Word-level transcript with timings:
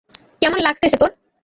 কেমন 0.41 0.59
লাগতেছে 0.63 0.97
তোর? 0.97 1.11